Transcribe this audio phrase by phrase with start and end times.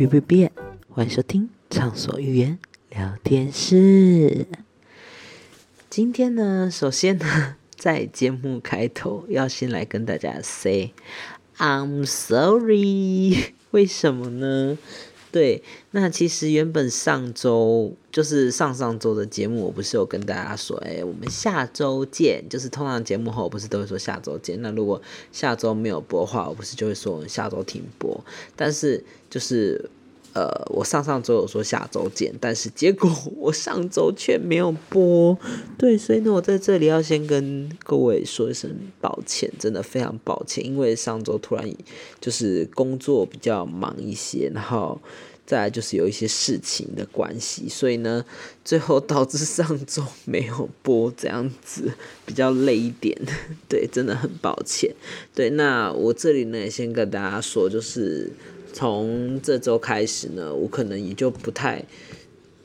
[0.00, 0.50] 别别别！
[0.88, 2.58] 欢迎收听畅所欲言
[2.88, 4.46] 聊天室。
[5.90, 10.94] 今天呢，首先呢，在节目开头要先来跟大家 say
[11.58, 13.52] I'm sorry。
[13.72, 14.78] 为什么呢？
[15.32, 15.62] 对，
[15.92, 22.44] 那其实原本上周就是上上周的节目，我不是有跟大家说，哎，我们下周见。
[22.50, 24.60] 就是通常节目后，不是都会说下周见。
[24.60, 28.24] 那如果下周没有播话，我不是就会说我们下周停播。
[28.56, 29.88] 但是就是
[30.32, 35.36] 呃，我上上周有说下周见，但是结果我上周却没有播。
[35.78, 41.68] 对，所以呢，我在这里要先跟各位说一声抱歉，真的非常抱歉，因为上周突然
[42.20, 45.00] 就是工作比较忙一些，然后。
[45.46, 48.24] 再来就是有一些事情的关系，所以呢，
[48.64, 51.92] 最后导致上周没有播，这样子
[52.24, 53.20] 比较累一点，
[53.68, 54.94] 对，真的很抱歉。
[55.34, 58.30] 对，那我这里呢也先跟大家说，就是
[58.72, 61.84] 从这周开始呢，我可能也就不太。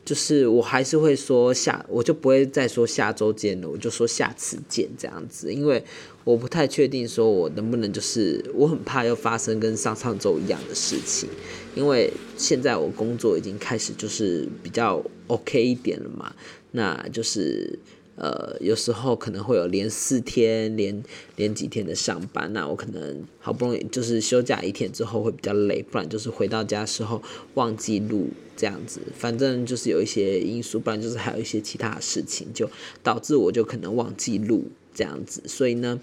[0.04, 5.84] 就是我还是会说下，我就不会再说下周见了，我就说下次见这样子，因为
[6.24, 11.28] 我不太确定说我能不能，就是我很怕又发生跟上上周一样的事情，
[11.74, 16.36] 因为现在我工作已经开始就是比较 OK 一点了嘛，
[16.74, 17.80] 那就是。
[18.16, 21.04] 呃，有时候可能会有连四天、连
[21.36, 27.22] 连几天的上班，那我可能好不容易就是休假一天之后会比较累，不然就是回到家时候
[27.56, 32.70] 忘记录这样子，反正就是有一些因素，不然就是还有一些其他的事情，就
[33.04, 36.00] 导致我就可能忘记录这样子，所以呢。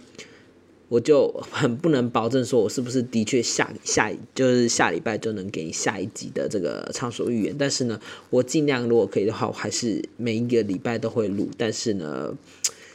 [0.93, 7.57] 我就很不能保证说，我是不是的确下下就是下礼拜就能给你下一集的这个畅所欲言。
[7.59, 11.49] 但是呢，我尽量如果可以的话，我还是每一个礼拜都会录。
[11.57, 12.37] 但是呢，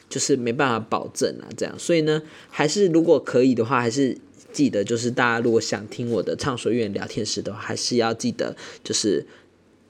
[0.07, 1.73] 就是没办法保证啊，这样。
[1.79, 4.15] 所以呢，还是如果可以的话，还是
[4.51, 9.25] 记得就是大家如果想听我的畅所欲言聊天室的话，还是要记得就是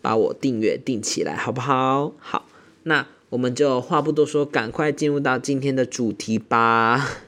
[0.01, 2.13] 把我订阅订起来，好不好？
[2.19, 2.47] 好，
[2.83, 7.23] 那我们就话不多说，赶快进入到今天的主题吧。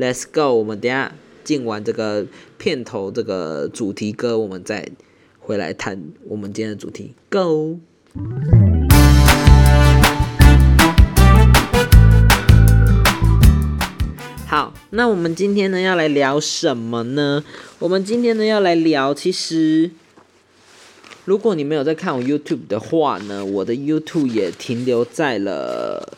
[0.00, 0.54] Let's go！
[0.54, 2.24] 我们等下进完这个
[2.56, 4.88] 片头这个主题歌，我们再
[5.40, 7.14] 回来谈我们今天的主题。
[7.28, 7.80] Go！
[14.46, 17.42] 好，那我们今天呢要来聊什么呢？
[17.80, 19.90] 我们今天呢要来聊，其实
[21.24, 26.16] 如果你没有在看我 YouTube 的话呢，我的 YouTube 也停留在了。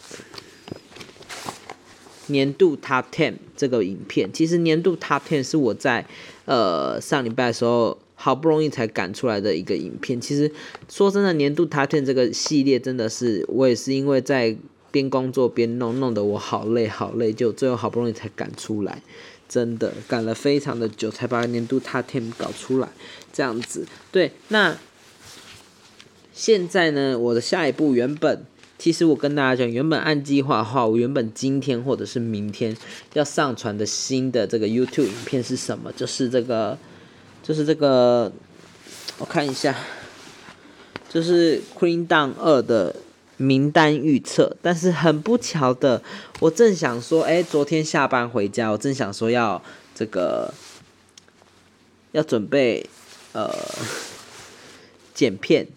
[2.26, 6.06] 年度 Top Ten 这个影片，其实年度 Top 片是我在
[6.46, 10.18] 呃上礼拜的时候好不容易才赶出来的一个影片。
[10.18, 10.50] 其实
[10.88, 14.56] 说真的，年度 Top 片这个系列真的是我也是因为在
[14.90, 19.02] 边工作边弄，弄得我好累好累，就最后好不容易才赶出来，
[19.46, 22.88] 真的赶了非常的久才把年度 Top 片搞出来，
[23.30, 23.86] 这样子。
[24.10, 24.78] 对，那
[26.32, 28.46] 现在呢，我的下一步原本。
[28.80, 32.74] 其实我跟大家讲，原本按计划的话，我原本今天或者是明天
[33.12, 35.92] 要上传的新的这个 YouTube 影片是什么？
[35.92, 36.78] 就是这个，
[37.42, 38.32] 就是这个，
[39.18, 39.76] 我看一下，
[41.10, 42.96] 就是《Queen Down 二》的
[43.36, 44.56] 名单预测。
[44.62, 46.02] 但是很不巧的，
[46.38, 49.62] 我正想说，哎，昨天下班回家，我正想说要
[49.94, 50.54] 这个，
[52.12, 52.86] 要准备
[53.32, 53.54] 呃
[55.12, 55.68] 剪片。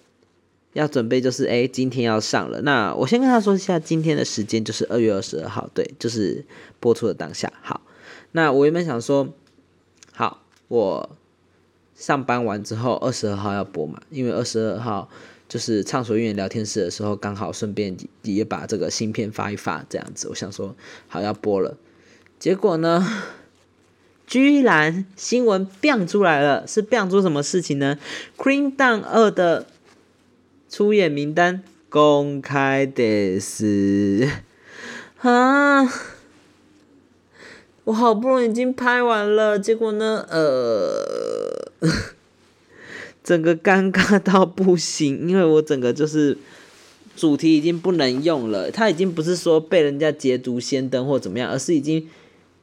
[0.74, 2.62] 要准备就是哎，今天要上了。
[2.62, 6.44] 那我先跟他说一下，今天的时间就是二月二十二号，对，就是
[6.80, 7.52] 播出的当下。
[7.62, 7.82] 好，
[8.32, 9.30] 那我原本想说，
[10.12, 11.16] 好，我
[11.96, 15.08] 上班完之后二十二号要播嘛，因为二十二号
[15.48, 20.28] 就是畅所欲言聊天室的时候，刚好顺便也把这个新片发一发，这样子。
[20.30, 20.76] 我想说，
[21.08, 21.78] 好要播了，
[22.40, 23.08] 结果呢，
[24.26, 28.00] 居然新闻变出来了，是变出什么事情呢
[28.36, 29.68] ？Queen Down 二的。
[30.74, 34.28] 出演名单公开的是
[35.22, 35.84] 啊，
[37.84, 41.72] 我好不容易已经拍完了，结果呢，呃，
[43.24, 46.40] 整个尴尬到不行，因为我整个就是
[47.16, 52.10] 主题已经不能用了，它已经不是说被人家捷足先登或怎么样，而是已经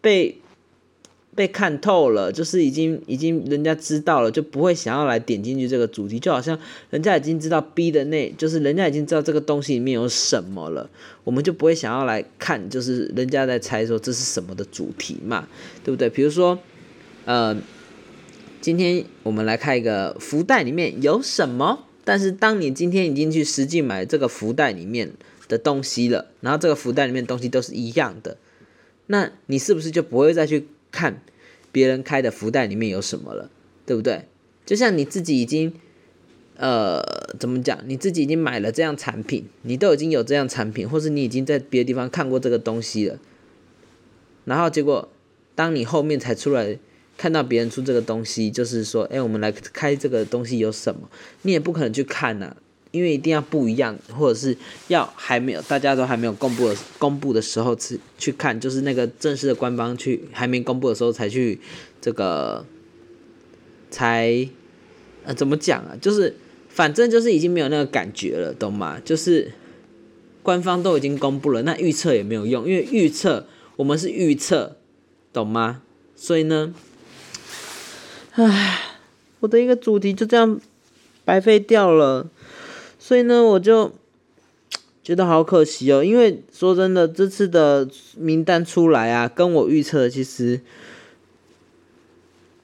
[0.00, 0.39] 被。
[1.35, 6.59] 被看透了，就是已经已经人家知道了，就不会想要来点进去这个主题，就好像
[6.91, 10.91] 人家已经知道 B 的那，就是人家已经知道这个东西里面有什么了，
[11.23, 15.49] 我们就不会想要来看，就是人家在猜说这是什么的主题嘛，
[15.85, 16.11] 对不对？
[16.11, 16.59] 比如说，
[17.25, 17.56] 呃，
[18.61, 25.12] 今天我们来看一个福袋里面有什么，但是当你今天已经去实际买这个福袋里面
[25.47, 28.37] 的东西了，然后这个福袋里面东西都是一样的，
[29.06, 30.67] 那你是不是就不会再去？
[30.90, 31.22] 看
[31.72, 33.50] 别人开的福袋里面有什么了，
[33.87, 34.26] 对不对？
[34.66, 35.72] 就像你自己已经，
[36.56, 37.02] 呃，
[37.38, 37.81] 怎么讲？
[37.87, 43.19] 你自己已经买了这样产品，你都已经有这样产品，或是你已经在别的地方看过这个东西了，
[44.44, 45.08] 然后结果
[45.54, 46.78] 当你后面才出来
[47.16, 51.08] 看到别人出这个东西，就是说，哎，我们来开这个东西有什么？
[51.43, 52.56] 你也不可能去看呐。
[52.92, 54.56] 因为一定要不一样，或者是
[54.88, 61.60] 要还没有大家都还没有公布的公布的时候去去看，就是那个正式的官方去还没公布的时候才去
[62.00, 62.64] 这个
[63.90, 64.48] 才
[65.25, 65.96] 呃怎么讲啊？
[66.00, 66.34] 就是
[66.69, 69.00] 反正就是已经没有那个感觉了，懂吗？
[69.04, 69.52] 就是
[70.43, 73.46] 官方都已经公布了，那预测也没有用，因为预测
[73.76, 74.76] 我们是预测，
[75.32, 75.82] 懂吗？
[76.16, 76.75] 所以呢，
[78.32, 78.98] 唉，
[79.40, 80.60] 我的一个主题就这样
[81.25, 82.28] 白费掉了。
[83.10, 83.90] 所以呢，我就
[85.02, 90.60] 觉得好可惜哦，因为说真的，这次的名单出来啊，跟我预测其实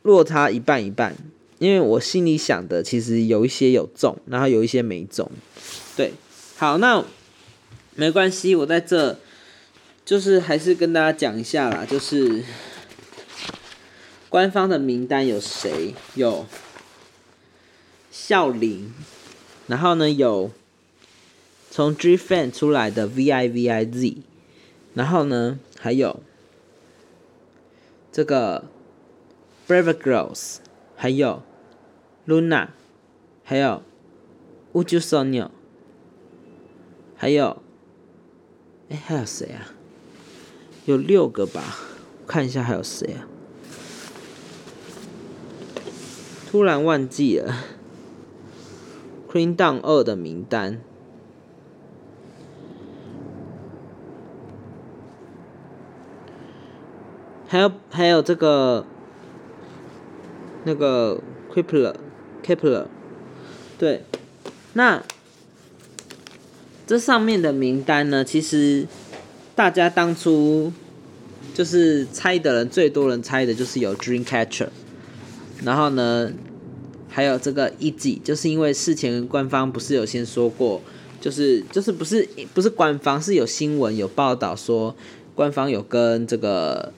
[0.02, 1.16] 落差一半一半。
[1.58, 5.28] 因为我心里想的，其实有一些有中，然后有一些没中。
[5.96, 6.12] 对，
[6.56, 7.04] 好，那
[7.96, 9.18] 没关系，我在这
[10.04, 12.44] 就是还是跟大家讲一下啦，就是
[14.28, 15.92] 官方的名单有谁？
[16.14, 16.46] 有
[18.12, 18.94] 笑林。
[19.66, 20.50] 然后呢，有
[21.70, 24.18] 从 G Fan 出来的 V I V I Z，
[24.94, 26.20] 然后呢，还有
[28.12, 28.64] 这个
[29.66, 30.58] Brave Girls，
[30.94, 31.42] 还有
[32.26, 32.68] Luna，
[33.42, 33.82] 还有
[34.72, 35.50] UJUSONO，
[37.16, 37.62] 还有，
[38.88, 39.74] 哎，还有谁啊？
[40.84, 41.78] 有六个吧？
[42.26, 43.26] 看一下还有谁啊？
[46.48, 47.75] 突然忘记了。
[49.36, 50.80] Queen Down 二的名单，
[57.46, 58.86] 还有还有这个
[60.64, 61.20] 那个
[61.54, 61.94] Kepler
[62.42, 62.86] Kepler，
[63.76, 64.04] 对，
[64.72, 65.02] 那
[66.86, 68.86] 这上面的名单呢，其实
[69.54, 70.72] 大家当初
[71.52, 74.68] 就是猜的人最多人猜的就是有 Dreamcatcher，
[75.62, 76.32] 然后呢。
[77.16, 80.82] 还有这个一季，就是因为事前官方不是有先说过，
[81.18, 84.94] 就是就是不是不是官方是有新闻有报道说，
[85.34, 86.92] 官方有跟这个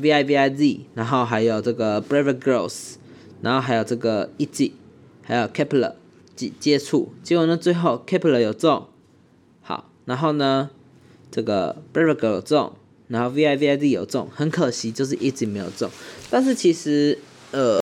[0.00, 2.94] V I V I Z，然后还有这个 Brave Girls，
[3.42, 4.74] 然后还有这个一季，
[5.22, 5.92] 还有 Kepler
[6.34, 8.88] 接接触，结果呢最后 Kepler 有中，
[9.62, 10.70] 好，然后呢
[11.30, 12.72] 这个 Brave Girl 有中，
[13.06, 15.88] 然后 V I V I Z 有中，很可惜就是一直没有中，
[16.28, 17.16] 但是其实
[17.52, 17.83] 呃。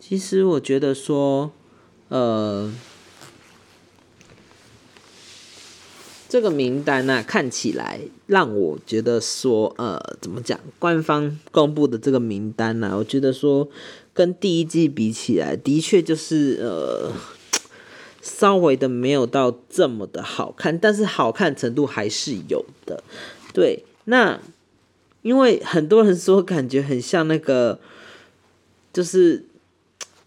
[0.00, 1.52] 其实我觉得说，
[2.08, 2.72] 呃，
[6.28, 10.58] 这个名单呢，看起来让我觉得说，呃，怎么讲？
[10.80, 13.68] 官方公布的这个名单呢，我觉得说，
[14.12, 17.12] 跟第一季比起来，的确就是呃，
[18.20, 23.04] 稍微的没有到这么的好看，但是好看程度还是有的。
[23.52, 24.40] 对，那
[25.22, 27.78] 因为很多人说感觉很像那个，
[28.92, 29.44] 就是。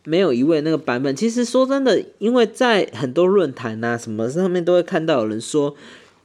[0.06, 5.76] 没有一位那个版本，其实说真的，因为在很多论坛呐什么上面都会看到有人说，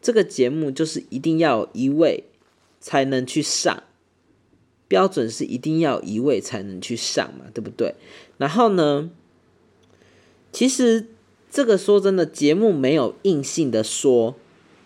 [0.02, 2.25] 这个节目就是一定要一位
[2.80, 3.85] 才能去上，
[4.88, 7.94] 标准是一定要一位才能去上嘛，对不对？
[8.38, 9.11] 然后呢，
[10.50, 11.06] 其实
[11.49, 14.35] 这个说真的，节目没有硬性的说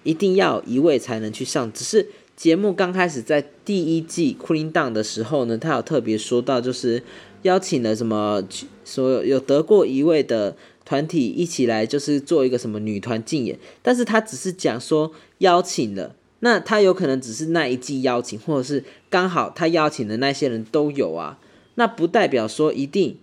[0.02, 7.02] 一定要一位才能去上，只是节目刚开始在第一季 Queen Down 的时候呢，他有特别说到就是。
[7.42, 8.42] 邀请了什么？
[8.84, 13.56] 说有得过一位的团体一起来，就是做一个什么女团竞演。
[13.80, 21.38] 但是他只是讲说邀请了，那他有可能只是那一季邀请，或者是刚好他邀请的那些人都有啊。
[21.76, 23.16] 那不代表说一定，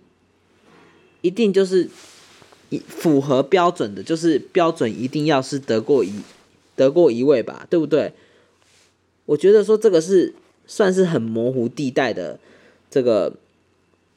[1.20, 1.88] 一定就是
[2.70, 6.10] 一符合标准的，就是标准一定要是得过一
[6.74, 8.12] 得过一位吧，对不对？
[9.26, 10.34] 我觉得说这个是
[10.66, 12.40] 算是很模糊地带的
[12.90, 13.34] 这个。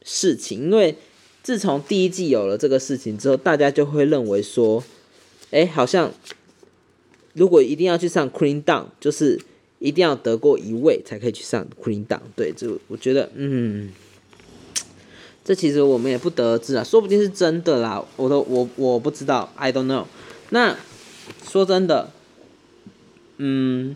[0.03, 0.95] 事情，因为
[1.41, 4.83] 自从第一季有了这个事情之后，大家就会认为说，
[5.51, 6.11] 哎，好像
[7.33, 9.39] 如果一定要去上 Queen Down，就是
[9.79, 12.21] 一定要得过一位才可以去上 Queen Down。
[12.35, 13.91] 对，这我觉得，嗯，
[15.43, 20.05] 这其实我们也不得而知啊，说不定是真的啦，我都我我不知道，I don't know。
[20.49, 20.77] 那
[21.49, 22.11] 说真的，
[23.37, 23.95] 嗯。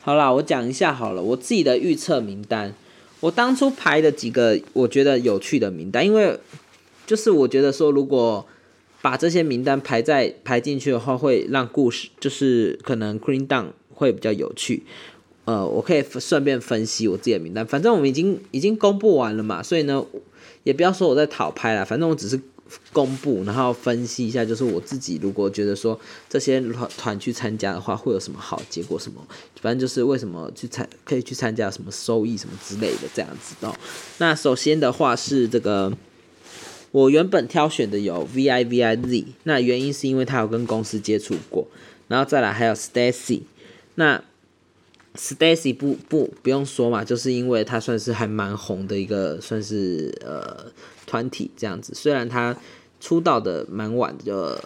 [0.00, 2.72] 好啦，我讲一下好了，我自己的预测名单，
[3.20, 6.38] 我当初排的几个我觉得有趣的名单，因为
[7.06, 8.46] 就是我觉得说，如果
[9.02, 14.84] 把这些名单排在排进去的话，会让故事就是可能 Green Down 会比较有趣。
[15.44, 20.04] 呃，我可以顺便分析我自己的名单，反正我们已经已经公布完了嘛，所以呢，
[20.62, 22.40] 也不要说我在讨拍了，反正我只是。
[22.92, 25.98] 公布，然后分析一下，就是我自己如果觉得说
[26.28, 28.98] 这些团团去参加的话，会有什么好结果？
[28.98, 29.26] 什么，
[29.60, 33.74] 反正就是为什么去参可以去参加什么收益什么之类的这样子哦。
[34.18, 35.92] 那首先的话是这个，
[36.90, 41.68] 我原本挑选的有 V I V I Z，那原因是因为他有跟公司接触过，
[42.08, 43.42] 然后再来还有 Stacy，
[43.94, 44.22] 那
[45.16, 50.72] Stacy 不不不用说嘛，就是因为他算是还蛮红的一个，算是呃。
[51.08, 52.56] 团体这样子，虽然他
[53.00, 54.62] 出道的蛮晚的，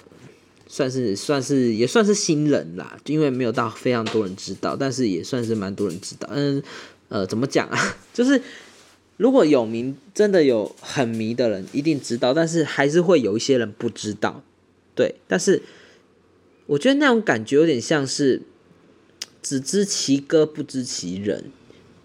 [0.66, 6.28] 算是算是也算是新人啦，因为没有到非常多人知道，但是也算是蛮多人知道。
[6.32, 6.62] 嗯，
[7.08, 7.96] 呃，怎么讲啊？
[8.12, 8.42] 就是
[9.16, 14.42] 如果有名，真的有很迷的人一定知道，但是还是会有一些人不知道。
[14.94, 15.62] 对，但是
[16.66, 18.42] 我觉得那种感觉有点像是
[19.42, 21.44] 只知其歌不知其人。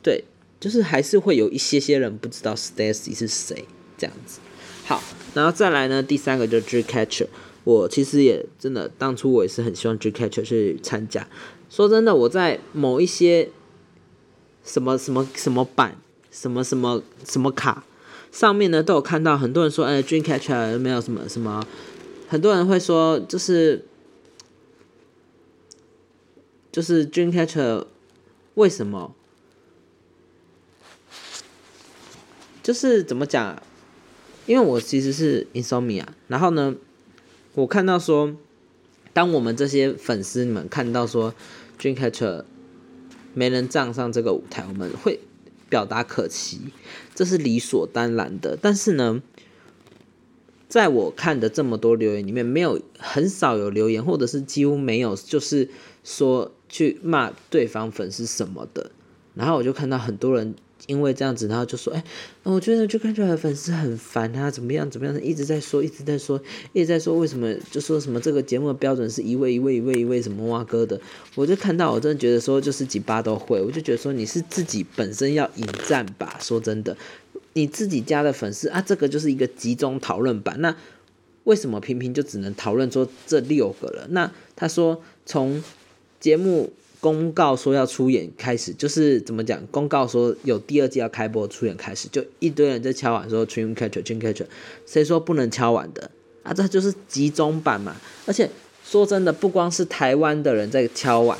[0.03, 0.23] 对，
[0.59, 3.65] 就是还是会有一些些人不知道 Stacy 是谁。
[3.97, 4.39] 这样子，
[4.85, 5.01] 好，
[5.33, 6.03] 然后再来呢？
[6.03, 7.27] 第三个就是 Dreamcatcher，
[7.63, 11.27] 我其实也真的当初我也是很希望 Dreamcatcher 去参加。
[11.69, 13.49] 说真的，我在某一些
[14.63, 15.97] 什么什么什么版、
[16.31, 17.83] 什么什么什么卡
[18.31, 21.65] 上面呢，都有看到很多人说，哎，Dreamcatcher 没有什么什么，
[22.29, 23.85] 很多人会说，就是
[26.71, 27.85] 就是 Dreamcatcher
[28.53, 29.13] 为什么？
[32.63, 33.61] 就是怎么讲？
[34.47, 36.73] 因为我其实是 insomnia，然后呢，
[37.53, 38.33] 我看到说，
[39.11, 41.35] 当我们这些粉丝你们看到说
[41.77, 42.45] ，Dreamcatcher
[43.33, 45.19] 没人站上这个舞台，我们会
[45.69, 46.61] 表达可惜，
[47.13, 48.57] 这是理所当然的。
[48.61, 49.21] 但是呢，
[50.69, 55.69] 在我看的这么多留言里面，没有很少有留言，或者是几乎没有，就是
[56.05, 58.91] 说去骂对方粉丝什么的。
[59.35, 60.55] 然后我就看到很多人。
[60.85, 62.03] 因为这样子，然后就说：“哎，
[62.43, 66.41] 我觉得就看出来粉丝很烦啊，怎么样怎么样，一直在说，一直在说，
[66.71, 71.01] 一直在说，为什么就说什么这个节目的标准是一位一位一位一位什么哇哥的？
[71.35, 76.37] 我就看到，我真的觉得说，就是几巴都会，我就觉得说你是自己本身要引战吧。
[76.39, 76.95] 说真的，
[77.53, 80.61] 你自己家的粉丝啊，这个就是一个集中讨论版。
[80.61, 80.75] 那
[81.43, 84.07] 为什么平平就只能讨论说这六个了？
[84.11, 85.63] 那他说从
[86.19, 86.71] 节目。”
[87.07, 89.65] 公告说要出演开始，就是怎么讲？
[89.67, 94.45] 公告说有第二季要开播，出演开始就一堆人在敲碗说 “Dreamcatcher”，“Dreamcatcher”，
[94.85, 96.11] 谁说不能敲碗的
[96.43, 96.53] 啊？
[96.53, 97.95] 这就是集中版嘛！
[98.25, 98.49] 而且
[98.83, 101.39] 说真的，不光是台湾的人在敲碗，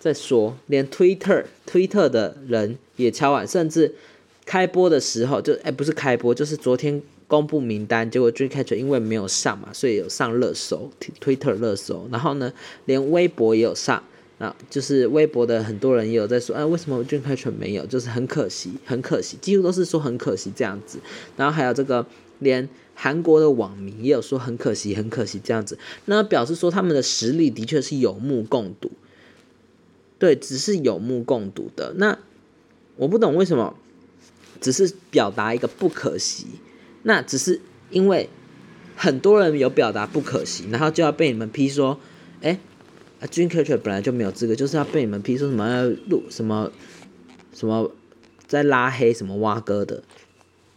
[0.00, 3.94] 在说，连 Twitter、Twitter 的人也敲碗，甚至
[4.46, 10.90] 开播的时候就哎不是开播，就是昨天公布名单，结果 Dreamcatcher 因为没有上嘛，所以有上热搜
[11.22, 12.50] ，Twitter 热搜，然后呢，
[12.86, 14.02] 连微博也有上，
[14.38, 17.86] 那就是微博的很多人也有在说，哎，为什么 Dreamcatcher 没有？
[17.86, 20.98] 就是很可惜，很可惜，几乎都是说很可惜这样子。
[21.36, 22.06] 然后还有这个，
[22.38, 28.90] 连韩国的网民也有说很可惜，很可惜这样子，那表示说他们的实力的确是有目共睹，
[30.18, 31.94] 对，只是有目共睹的。
[31.96, 32.18] 那
[32.96, 33.76] 我不懂为什么。
[34.60, 36.46] 只是表达一个不可惜，
[37.02, 38.30] 那只是因为
[38.96, 42.00] 很多人有表达不可惜，然后就要被你们批说，
[42.40, 42.58] 哎，
[43.24, 46.70] 啊，Dreamcatcher 本来就没有资格，就是要被你们批说什么要录什么
[47.54, 47.90] 什么
[48.46, 50.02] 在拉黑什么蛙哥的，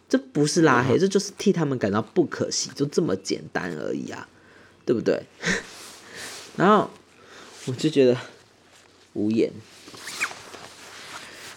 [0.08, 4.30] 这不是拉黑，这就是替他们感到不可惜，就这么简单而已啊，
[4.86, 5.24] 对不对？
[6.56, 6.90] 然后
[7.66, 8.18] 我就觉得
[9.14, 9.52] 无言。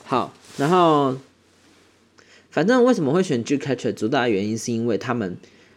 [0.04, 1.16] 好，然后。
[2.52, 3.94] 反正为什么会选 G Catcher？
[3.94, 5.36] 主打原因是因为他们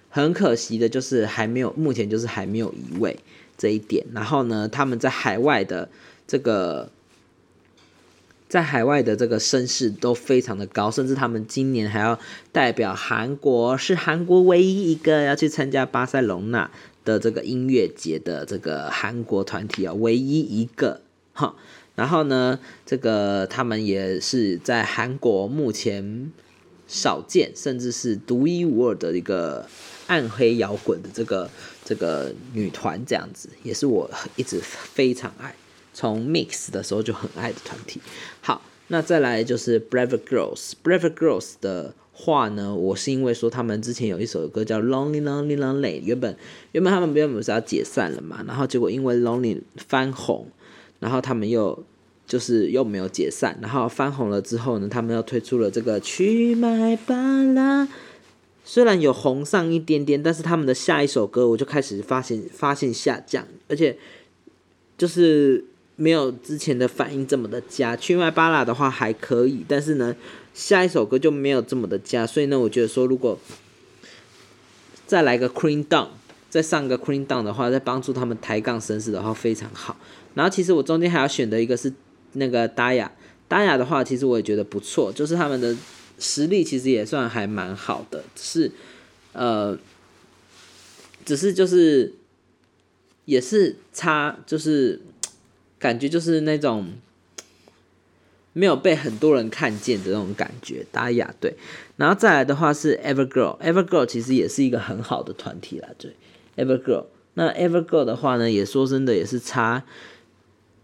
[0.09, 3.15] 很可惜的就是还没有，目前就是还没有一位
[3.57, 4.05] 这一点。
[4.13, 5.89] 然后呢，他们在海外的
[6.27, 6.89] 这个
[8.49, 12.19] 在海外的这个声势都非常的高，甚至他们今年还要
[12.51, 16.69] 代表韩国，是韩国唯一一个要去参加巴塞隆纳
[17.03, 21.01] 的这个音乐节的这个韩国团体啊，唯一一个
[21.33, 21.55] 哈。
[21.95, 26.31] 然后呢，这个他们也是在韩国目前。
[26.85, 29.65] 少见，甚至是独一无二的一个
[30.05, 31.49] 暗黑摇滚的这个
[31.83, 35.55] 这个女团，这样子也是我一直非常爱，
[35.93, 38.01] 从 Mix 的时候就很爱的团体。
[38.41, 46.35] 好，那再来就是 Brave Girls，Brave Girls 的话呢，我是因为说他们之前有一首歌叫 Lonely Lonely Lonely，原本
[46.71, 50.47] 原本他们原本不是要解散了嘛，然后结果因为 Lonely 翻红，
[50.99, 51.83] 然后他们又。
[52.25, 57.85] 就是又没有解散，然后翻红了之后呢，他们又推出了这个去买吧啦。
[58.63, 63.97] 虽然有红上一点点，但是他们的下一首歌我就开始发现发现下降，而且
[64.97, 65.63] 就是
[65.95, 67.95] 没有之前的反应这么的佳。
[67.95, 70.15] 去麦巴拉的话还可以，但是呢，
[70.53, 72.25] 下一首歌就没有这么的佳。
[72.25, 73.37] 所以呢，我觉得说如果
[75.05, 76.07] 再来个 Queen Down，
[76.49, 79.97] 再上个 Queen Down 的话，再帮助他们抬杠声势的话非常好。
[80.33, 81.91] 然后其实我中间还要选的一个是。
[82.35, 83.11] 那个达雅，
[83.47, 85.77] 达雅的话，其实我也觉得不错，就是他们的
[86.19, 88.71] 实力其实也算还蛮好的，只是
[89.33, 89.77] 呃，
[91.25, 92.13] 只是就是
[93.25, 95.01] 也是差，就是
[95.79, 96.93] 感觉就是那种
[98.53, 100.85] 没有被很多人看见的那种感觉。
[100.91, 101.55] 达雅对，
[101.97, 106.15] 然后再来的话是 Evergirl，Evergirl 其实也是一个很好的团体啦，对
[106.55, 107.05] ，Evergirl。
[107.35, 109.83] 那 Evergirl 的话呢，也说真的也是差。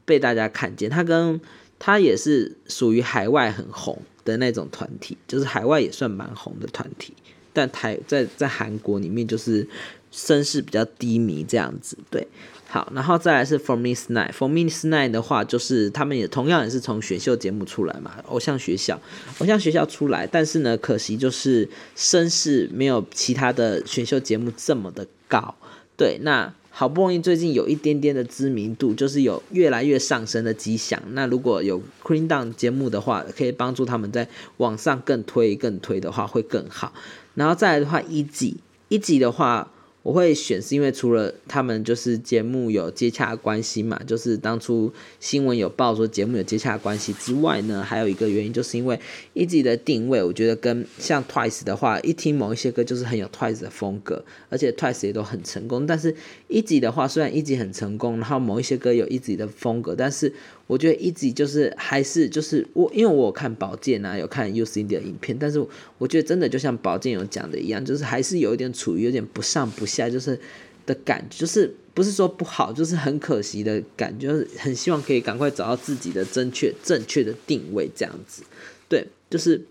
[0.06, 1.40] 被大家看见，他跟
[1.78, 7.14] 他也是属于海外很红的那种团体，就是海外也算蛮红的团体，
[7.52, 9.68] 但台在在韩国里面就是
[10.12, 11.98] 声势比较低迷这样子。
[12.10, 12.28] 对，
[12.68, 19.02] 好，然后再来是 For Me Night，For Me Night 的话，就是他们也同样也是从选秀节目出来嘛，偶像学校，
[19.40, 25.56] 偶像学校出来，但是呢，可惜就是声势没有其他的选秀节目这么的高。
[25.98, 26.54] 对，那。
[26.80, 30.98] 好不容易最近有一点点的知名度，就是有越来越上升的迹象。
[31.12, 36.94] 那如果有 clean Down 节目的话，可以帮助他们在网上更推更推的话会更好。
[37.36, 38.56] 然后再来的话，一级
[38.88, 39.70] 一级的话。
[40.02, 48.98] 我会选是因为除了他们就是节目有接洽关系嘛，就是当初新闻有报说节目有接洽关系之外呢，还有一个原因就是因为
[49.34, 55.86] 一级的定位，我觉得跟像 Twice 的话，一听某一些歌就是很有 Twice 的风格，而且 Twice 也都很成功。
[55.86, 56.16] 但是
[56.48, 60.34] 一级的话，虽然一级很成功，然后某一些歌有一级的风格，但是
[60.70, 65.60] 我觉得一直就是还是就是我，因为我有看宝剑啊，有看 U C D 的影片，但是
[65.98, 69.86] 我觉得真的就像宝剑有讲的一样，就是还是有一点处于有点不上不。
[69.90, 70.40] 下就是
[70.86, 78.44] 的感觉，就是不是说不好，就是很可惜的感觉，就是很希望可以赶快找到自己的正确正确的定位，这样子。
[78.88, 79.66] 对，就是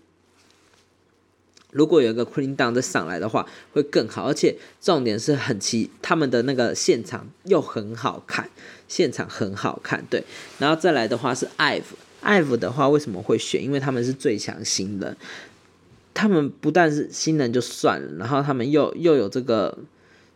[1.71, 4.25] 如果有一个 Queen Down 再上来的话，会更好。
[4.25, 8.49] 而且重点是很奇，他们的那个现场又很好看，
[8.89, 10.03] 现场很好看。
[10.09, 10.21] 对，
[10.57, 13.63] 然后再来的话是 IVE，IVE 的话为什么会选？
[13.63, 15.15] 因为他们是最强新人，
[16.13, 19.77] 他们不但是新人就算了，然后他们又又有这个。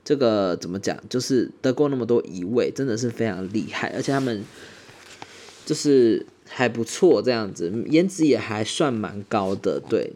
[0.06, 1.02] 这个怎么讲？
[1.08, 4.44] 就是得过那么多一位，真的是非常厉害，而且他们
[5.66, 10.12] 就是还不错，这样子颜值也还算蛮高的，对。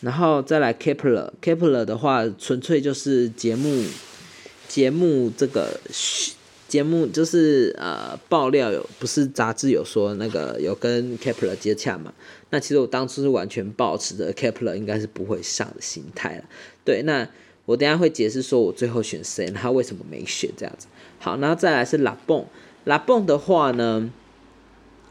[0.00, 3.84] 然后再来 Kepler，Kepler 的话，纯粹就是节目
[4.66, 5.78] 节目这个
[6.68, 12.12] 节目就是呃爆料有不是杂志有说那个有跟 Kepler 接洽嘛？
[12.50, 16.44] 那其实我当初是完全保持着 Kepler 应该是不会上的心态了。
[16.84, 17.26] 对，那
[17.64, 20.86] 我等下会解释说我最后选谁，他为什么没选这样子。
[21.18, 22.44] 好，然后再来是拉蹦，
[22.84, 24.10] 拉蹦的话呢？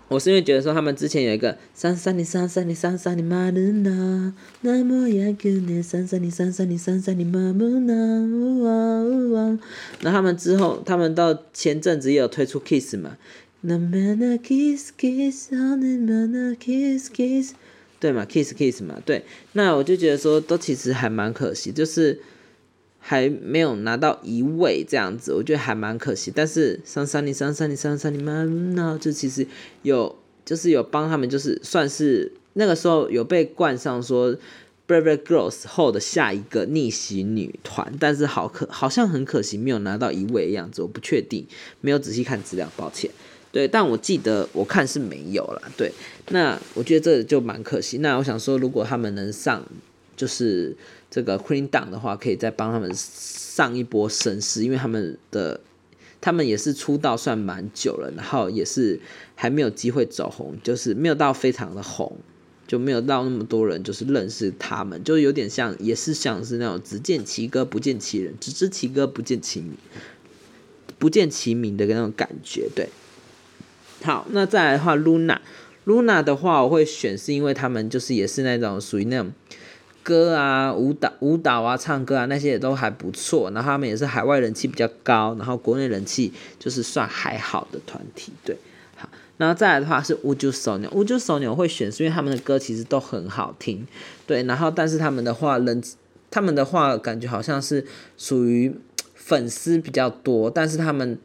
[0.10, 9.60] 我是因为觉得说他们之前有一个三三零三三零三三零马努那那么样可怜三三零三三零三三零马努那，
[10.02, 13.18] 那他们之后他们到前阵子也有推出 Kiss 嘛，
[13.62, 17.54] 那么那 Kiss Kiss 那么那 Kiss Kiss，
[18.00, 22.22] 对嘛 Kiss Kiss 嘛对，那我就觉得说都其实还蛮可惜，就是。
[23.10, 26.30] 还没有拿到一位这样子，我觉得还蛮可惜。
[26.36, 29.48] 但是三三零三三零三三零们呢就其实
[29.84, 34.36] 有就是有帮他们，就是算是那个时候有被冠上说
[34.86, 41.48] Brave Girls 后的下一个逆袭女团，但是好可好像很可惜没有拿到一位的样子，我不确定，
[41.80, 43.10] 没有仔细看资料，抱歉。
[43.54, 45.62] 对，但我记得我看是没有了。
[45.78, 45.90] 对，
[46.32, 48.00] 那我觉得这就蛮可惜。
[48.00, 49.66] 那我想说，如果他们能上，
[50.18, 50.76] 就是。
[51.10, 55.62] 这个 Queen Down 的话，可以再帮他们上一波声势，因为他们的
[56.20, 59.00] 他们也是出道算蛮久了，然后也是
[59.36, 62.18] 还没有机会走红，就是没有到非常的红，
[62.68, 69.78] 就没有到那么多人就是认识他们，就有点像也是像是那种只见其歌不见其人，只知其歌不见其名，
[71.00, 72.68] 不见其名的那种感觉。
[72.76, 72.90] 对，
[74.04, 79.32] 好，那再来的话，Luna，Luna 的话我会选，是因为他们就是也是那种属于那种。
[80.08, 83.52] 歌啊，舞蹈、舞蹈啊，唱歌啊，那些也都还不错。
[83.52, 88.32] 然后他们也是海外人气比较高，然后国内人气就是算还好的团体。
[88.46, 88.56] 对，
[88.96, 93.86] 好，然后再来的话是乌九手牛，乌九手牛会选，是因为他们的歌其实都很好听。
[94.26, 95.84] 对，然后但是他们的话人，
[96.32, 97.86] 他们的话感觉好像是
[98.18, 98.74] 属于
[99.14, 101.20] 粉丝比较多，但是他们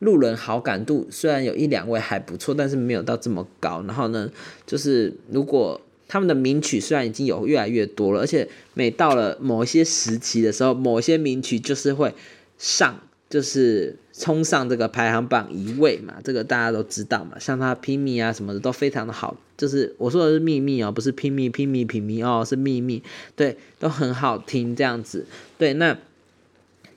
[0.00, 3.82] 路人好感度虽然有一两位还不错，但是没有到这么高。
[3.86, 4.30] 然后呢，
[4.66, 12.14] 就是如果他们的名曲虽然已经有越来越多了，而且每到了某一些时期的时候，某些名曲就是会
[12.58, 17.38] 上，就是冲上这个排行榜一位嘛，这个大家都知道嘛。
[17.40, 23.02] 像他拼命啊什么的都非常的好，就是我说的是秘密哦，不是拼命拼命拼命哦，是秘密，
[23.34, 25.26] 对，都很好听这样子。
[25.58, 25.98] 对，那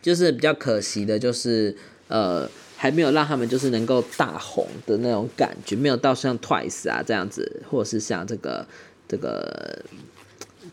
[0.02, 1.76] 就是比较可惜的，就是
[2.10, 8.68] 呃还没有让他们就是能够大红的那种感觉，没有到像 Twice 啊这样子，或者是像这个。
[9.10, 9.84] 这个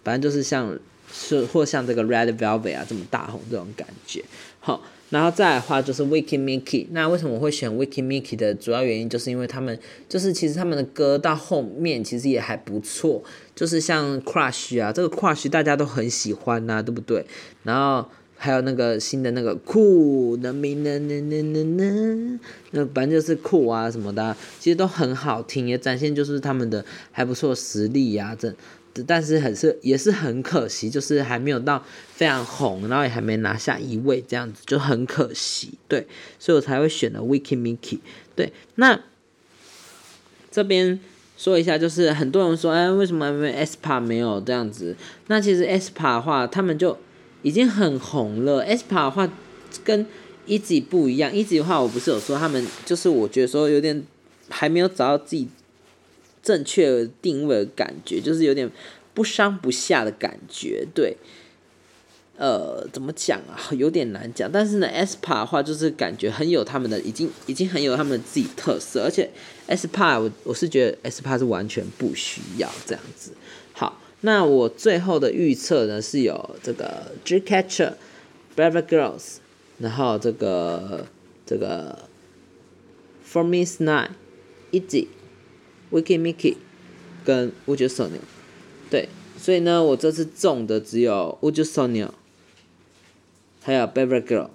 [0.04, 0.78] 反正就是像
[1.12, 4.22] 是或像这个 Red Velvet 啊这么大红这种感觉，
[4.60, 6.86] 好，然后再来的话就是 Wiki Miki。
[6.90, 9.76] 那为什么我会选 Wiki Miki 的主要原因，就是因为他们
[10.08, 13.22] 就是其实他们的歌到后面其实也还不错，
[13.54, 17.24] 就是像 Crush 啊，这个 Crush 大家都很喜欢呐，对不对？
[17.62, 22.40] 然后还有那个新的那个酷的名呢呢呢呢呢，
[22.72, 28.54] 那反正就是酷啊什么的，其实都很好听，也展现就是他们的还不错实力呀，这
[29.06, 36.06] 但是很是也是很可惜，就是还没有到非常红，然后也还没拿下一位这样子，就很可惜，对，
[36.38, 37.98] 所以我才会选了 Wiki Miki。
[38.34, 39.00] 对，那
[40.50, 41.00] 这边
[41.36, 44.94] 说一下，就是很多人说，哎，为什么 SPA 没有这样子？
[45.26, 46.98] 那其实 SPA 的话，他们就。
[47.46, 48.58] 已经很红了。
[48.64, 49.32] s p a 的话
[49.84, 50.04] 跟
[50.48, 54.02] easy 不一样，easy 的话我不是有说他们就是我觉得说有点
[54.48, 55.46] 还没有找到自己
[56.42, 58.68] 正确定位的感觉，就是有点
[59.14, 60.84] 不上不下的感觉。
[60.92, 61.16] 对，
[62.36, 63.54] 呃，怎么讲啊？
[63.78, 64.50] 有点难讲。
[64.50, 69.04] 但是呢 s p a 的话就是感觉很有他们的，已经已经很有他们自己特色。
[69.04, 69.30] 而且
[69.68, 73.30] s p a 我我是觉得 s p a 是完全不需要这样子。
[74.22, 77.92] 那我最后的预测呢，是有这个 G Catcher、
[78.56, 79.36] Brave Girls，
[79.78, 81.06] 然后这个
[81.44, 82.08] 这个
[83.30, 84.10] For Me s n i
[84.70, 85.08] e Easy、
[85.92, 86.56] Wiki Mickey
[87.24, 88.20] 跟 Would So New，
[88.90, 92.08] 对，所以呢，我这次中的只有 Would So New，
[93.62, 94.48] 还有 Brave Girl，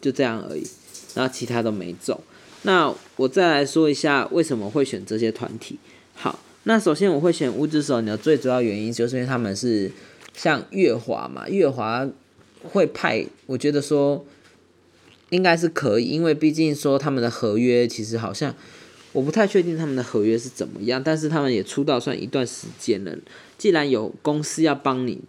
[0.00, 0.66] 就这样而已，
[1.14, 2.20] 然后其他都没中。
[2.62, 5.78] 那我再来说一下为什么会选这些团体，
[6.14, 6.40] 好。
[6.68, 9.90] 那首先我会选乌之手牛，最主要原因就是因为他们是
[10.34, 12.06] 像月华嘛，月华
[12.62, 14.22] 会派，我觉得说
[15.30, 18.54] 应该是可以，因为毕竟说他们的合约其实好像
[19.12, 23.16] 我不太确定他们的合约是怎么样，但是他们也出道算一段时间了，
[23.56, 25.22] 既然有公司要帮你，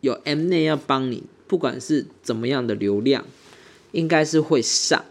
[0.00, 3.24] 有 M 内要帮你，不管是怎么样的流量，
[3.92, 5.04] 应该是会上，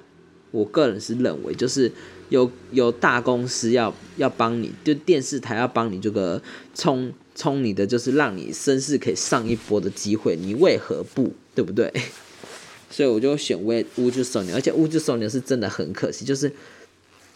[0.51, 1.93] 我个人是认为就是。
[2.29, 6.41] 有有大公司要要帮你，就电视台要帮你这个
[6.73, 11.91] 冲冲你的，就是让你声势可以上一波的机会，你为何不对不对？
[12.91, 16.51] 所以我就选乌乌之手牛，而且乌之手牛是真的很可惜，就是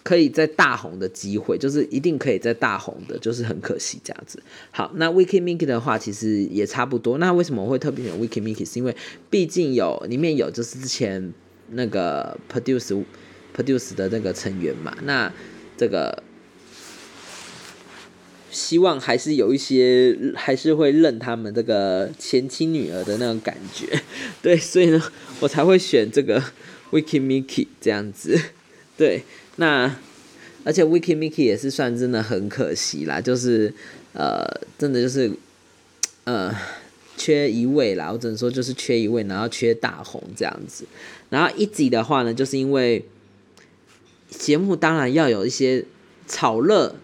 [0.01, 4.41] 可以在大红的机会，就是一定可以在大红的，就是很可惜这样子。
[4.71, 7.19] 好，那 WIKI MINK 的话其实也差不多。
[7.19, 8.65] 那为什么我会特别选 WIKI MINK？
[8.67, 8.95] 是因为
[9.29, 11.33] 毕竟有里面有就是之前
[11.69, 13.03] 那个 Produce
[13.55, 15.31] Produce 的那个成员嘛，那
[15.77, 16.23] 这个。
[18.51, 23.99] 希望还是有一些，还是会认他们这个前妻女儿的那种感觉，
[24.43, 25.01] 对，所以呢，
[25.39, 26.39] 我才会选这个
[26.91, 28.39] Wiki Mickey 这样子，
[28.95, 29.23] 对，
[29.55, 29.95] 那
[30.63, 33.73] 而且 Wiki Mickey 也是算真的很可惜啦，就是
[34.13, 34.45] 呃，
[34.77, 35.31] 真的就是
[36.25, 36.55] 呃，
[37.17, 40.85] 缺一位啦，我只能说就是缺一位，然后缺大红这样子，
[41.31, 43.03] 然后一集的话呢，就是因为
[44.37, 45.85] 节目当然要有一些
[46.27, 46.95] 炒热。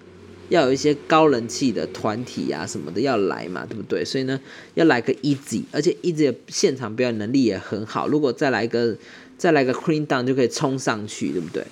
[0.50, 4.04] 要有一些高人气的团体啊什么的要来嘛，对不对？
[4.04, 4.42] 所以呢，
[4.74, 8.08] 要来个 Easy，而且 Easy 的现场表演能力也很好。
[8.08, 8.98] 如果再来一个，
[9.38, 11.64] 再来个 Clean Down 就可以冲上去，对不对？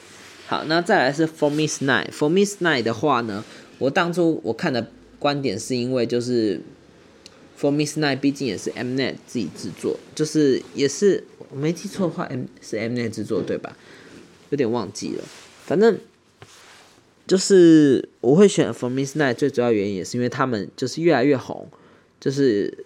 [0.45, 2.11] 好，那再来是 For Miss Night。
[2.11, 3.43] For Miss Night 的话呢，
[3.79, 6.61] 我当初我看的观点是因为就是
[7.59, 13.75] For Miss Night 毕竟也是 Mnet 自己制作，就是也是我没记错的话，M 是 Mnet 制作对吧？
[14.51, 15.23] 有点忘记了，
[15.67, 15.99] 反正。
[17.27, 21.67] 就是我会选 For Miss Night，最主要原因也是因为他们就是越来越红，
[22.21, 22.85] 就是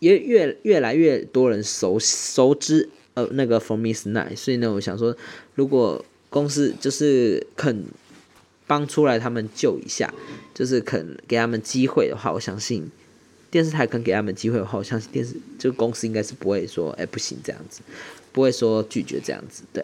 [0.00, 5.16] 也越越来越多人熟熟知呃那个 For Miss Night，所以呢，我想说，
[5.54, 7.86] 如果公司就是肯
[8.66, 10.12] 帮出来他们救一下，
[10.52, 12.86] 就是肯给他们机会的话，我相信
[13.50, 17.80] 电视台肯给他们机会的话，我相信电视这个公司应该是不会说哎不行这样子，
[18.30, 19.82] 不会说拒绝这样子，对。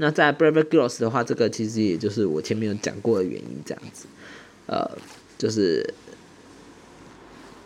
[0.00, 4.06] 那在 Brave Girls 的话，这个其实也就是我前面有讲过的原因，这样子，
[4.66, 4.90] 呃，
[5.38, 5.94] 就是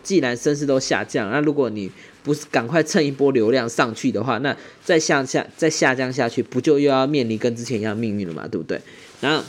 [0.03, 1.91] 既然声势都下降，那如果你
[2.23, 8.81] 不是赶快蹭一波流量上去的话，那再向下再下降下去，不就又要面临跟之前一样命运了嘛，对不对？
[9.21, 9.45] 然后。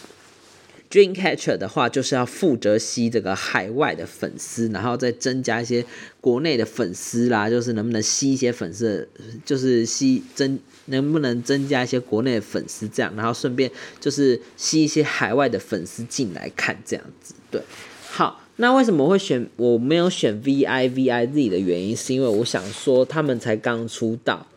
[0.87, 5.83] Dreamcatcher 的话，就是要负责吸这个海外的粉丝，然后再增加一些
[6.21, 9.09] 国内的粉丝啦，就是能不能吸一些粉丝，
[9.43, 13.69] 就是吸增能不能增加一些国内的粉丝这样，然后顺便
[13.99, 17.33] 就是吸一些海外的粉丝进来看这样子。
[17.51, 17.61] 对，
[18.09, 24.47] 好，那为什么会选我没有选 VIVIZ 的原因，是因为我想说他们才刚出道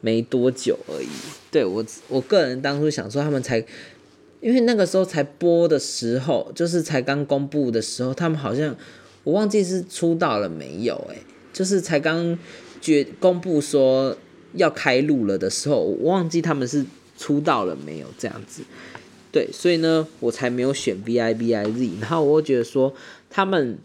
[0.00, 1.08] 没多久而已。
[1.50, 3.64] 对我我个人当初想说他们才。
[4.40, 8.76] 因为那个时候才播的时候，就是才刚公布的时候，他们好像
[9.22, 11.16] 我忘记是出道了没有，诶，
[11.50, 12.38] 就是才刚
[12.78, 14.14] 决公布说
[14.54, 16.84] 要开录了的时候，我忘记他们是
[17.18, 18.62] 出道了没有这样子，
[19.30, 22.94] 对，所以呢，我才没有选 V I V I Z，然后我觉得说
[23.30, 23.78] 他们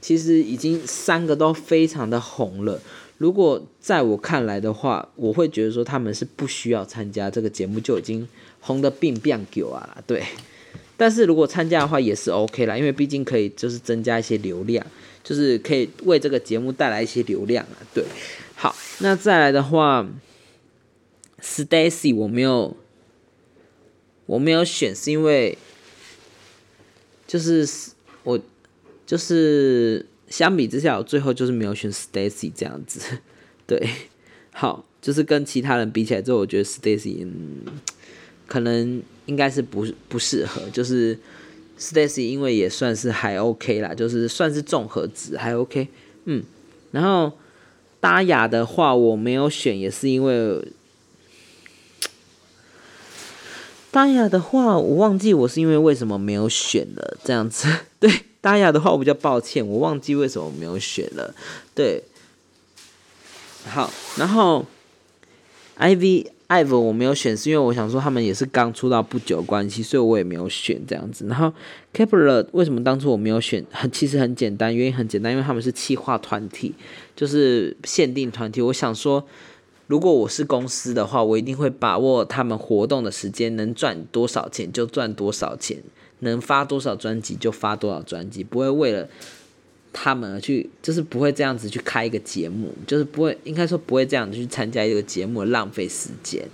[0.00, 2.80] 其实已经三个都非常的红了，
[3.18, 8.26] 如果在我看来的话，我会觉得说他们是不需要参加这个节目就已经。
[8.66, 10.22] 红的并变狗啊，对，
[10.96, 14.82] 但是如果参加的话也是 OK 啦，因为毕竟可以就是增加一些流量，
[15.22, 18.02] 就是可以为这个节目带来一些流量啊，对。
[18.54, 20.08] 好，那再来的话
[21.40, 22.76] ，Stacy 我没有
[24.26, 25.56] 我没有选，是因为
[27.26, 27.68] 就是
[28.22, 28.40] 我
[29.06, 33.18] 就是相比之下，我最后就是没有选 Stacy 这样子，
[33.66, 33.88] 对。
[34.52, 37.64] 好，就是跟其他人比起来之后，我觉得 Stacy 嗯。
[38.46, 41.18] 可能应该是不不适合，就是
[41.78, 45.88] Stacy 因为也算是还 OK 啦，就是算是综合值还 OK，
[46.26, 46.44] 嗯，
[46.90, 47.32] 然后
[48.04, 50.62] 达雅的话我没有选，也是因为
[53.90, 57.66] 达雅的话我忘记我是因为为什么没有选了这样子，
[57.98, 58.12] 对
[58.42, 61.34] 达雅的话我比较抱歉，我忘记为什么没有选了，
[61.74, 62.04] 对，
[63.70, 64.66] 好，然后
[65.78, 66.33] IV。
[66.46, 71.26] 艾 v 我没有选，是因为我想说他们也是刚出道不久关系，所以我也没有选这样子。
[71.26, 71.52] 然后
[71.94, 73.64] Kepler 为什么当初我没有选？
[73.70, 76.74] 很其实很简单，原因很简单，因为他们是企划团体，
[77.16, 78.60] 就是限定团体。
[78.60, 79.24] 我想说，
[79.86, 85.82] 如果我是公司的话，我一定会把握他们活动的时间，能赚多少钱就赚多少钱，
[86.20, 89.08] 能发多少专辑就发多少专辑，不会为了。
[89.94, 96.46] 他们去就是不会这样子去开一个节目，就是不会应该说不会这样子去参加一个节目浪费时间。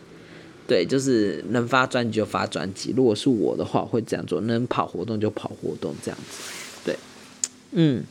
[0.69, 2.95] 对，就是能发专辑就发专辑。
[2.97, 6.39] 如果是我的话，会这样做，能跑活动就跑活动这样子。
[6.85, 6.97] 对，
[7.73, 8.05] 嗯，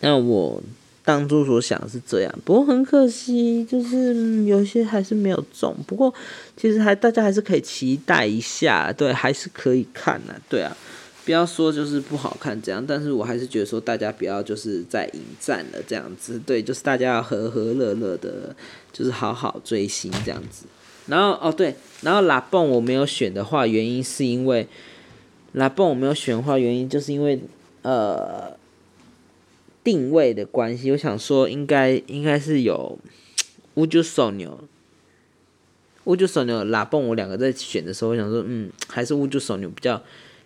[0.00, 0.62] 那我
[1.04, 5.76] 当初所想的是这样，不过很可惜，就是有些还是没有中。
[5.86, 6.14] 不过
[6.56, 10.74] 其实还大家还是可以期待一下，对，还是可以看的，对啊。
[11.24, 18.54] 不要说就是不好看这样，但是我还是觉得说大家不要就是在迎战了这样子，对，就是大家要和和乐乐的，
[18.92, 20.66] 就是好好追星这样子。
[21.06, 24.68] 然后哦对，然后拉蹦我没有选的话，原因是因为
[25.52, 27.40] 拉蹦我没有选的话，原因就是因为
[27.80, 28.54] 呃
[29.82, 32.98] 定位的关系，我想说应该应该是有
[33.74, 34.62] 乌九手牛。
[36.04, 40.02] 乌九手牛拉蹦我两个在选的时候，我想说嗯，还是乌九手牛比较。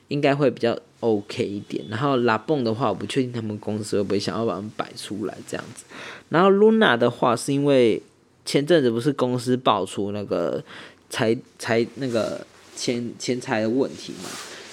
[0.09, 5.85] 应该会比较 OK 一点，然后拉蹦的话，我不确定他们公司会不会想要把它们摆出来这样子。
[6.31, 8.03] 然后 Luna 的话，是因为
[8.44, 10.62] 前阵子不是公司爆出那个
[11.09, 12.44] 财财那个
[12.75, 14.29] 钱钱财的问题嘛，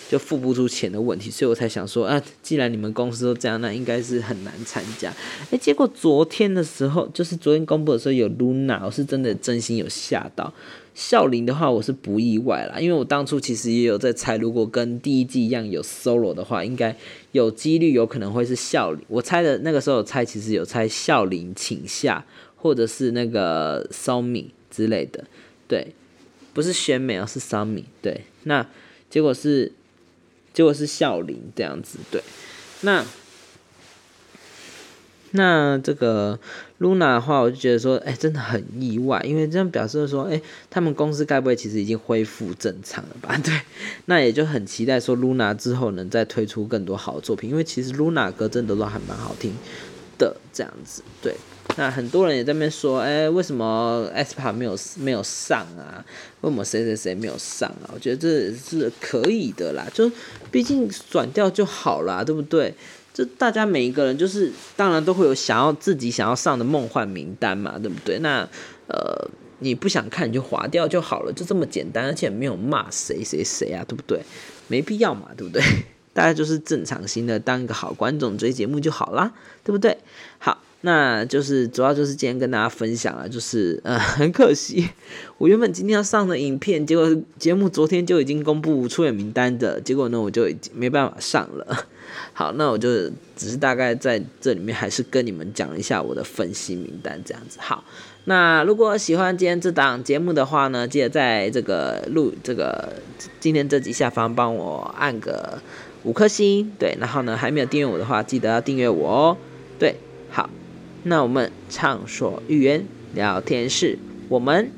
[0.10, 5.12] 就付不出钱的问题，所以我才想说，啊，既然你们公司都这样，那应该是很难参加。
[5.52, 10.54] 哎，结果昨天的时候，就是昨天公布的时候有 Luna，我是真的真心有吓到。
[10.94, 16.96] 笑林的话，我是不意外啦，因为我当初其实也有在猜，如果跟第一季一样有 solo 的话，应该
[17.34, 19.04] 有几率有可能会是笑林。
[19.10, 25.26] 我猜的那个时候猜，其实有猜笑林请下，或者是那个 Somi 之类的，
[25.68, 25.94] 对，
[26.54, 28.66] 不是选美而是 Somi，对，那
[29.10, 29.74] 结果是
[30.56, 32.24] 结果是笑林这样子，对，
[32.82, 33.06] 那。
[35.38, 36.40] 那这个
[36.80, 43.38] Luna 的话，我就觉得说，哎，真的很意外，因为这样表示说，哎，他们公司该不会其实已经恢复正常了吧？
[43.44, 43.60] 对，
[44.06, 49.54] 那也就很期待说 Luna 之后能再推出更多好作品，因为其实 Luna 歌真的都还蛮好听
[50.18, 51.04] 的，这样子。
[51.22, 51.36] 对，
[51.78, 56.04] 那很多人也在那边说，哎，为什么 s p a 没有没有上啊？
[56.42, 57.92] 为什么谁谁谁没有上啊？
[57.94, 60.10] 我觉得这是可以的啦，就
[60.52, 62.74] 毕竟转掉就好啦，对不对？
[63.14, 68.20] 就大家每一个人，就是当然都会有想要自己想要上的梦幻名单嘛，对不对？
[68.20, 68.48] 那
[68.88, 74.22] 呃，你不想看你就划掉就好了，就这么简单，而且没有骂谁谁谁啊，对不对？
[74.68, 75.62] 没必要嘛，对不对？
[76.14, 79.34] 大家就是正常心的当一个好观众追节目就好啦，
[79.64, 79.98] 对不对？
[80.38, 84.88] 好，那就是主要就是今天跟大家分享了，就是呃， 很可惜，
[85.40, 91.88] 我原本今天要上的影片，结果节目昨天就已经公布出演名单的，结果呢，我就已经没办法上了。
[92.34, 97.58] 好，那我就只是大概在这里面，还是跟你们讲一下我的分析名单这样子。
[97.60, 97.84] 好，
[98.26, 102.94] 那如果喜欢今天这档节目的话呢，记得在这个录这个
[103.40, 105.60] 今天这集下方帮我按个
[106.04, 109.38] 五颗星，对，然后呢还没有订阅我的话，记得要订阅我哦。
[109.78, 109.96] 对，
[111.08, 112.84] 那我们畅所欲言
[113.14, 114.72] 聊天室，我们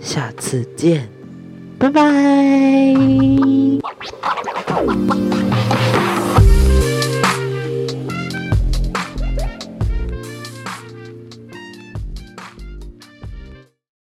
[0.00, 1.08] 下次见，
[1.80, 2.94] 拜拜。